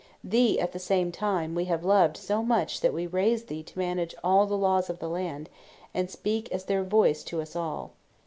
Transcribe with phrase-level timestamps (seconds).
[0.23, 3.77] Thee, at the same time, we have loved so much that we raised thee to
[3.77, 5.47] manage all the laws of the land,
[5.93, 7.91] and speak as their voice to us all.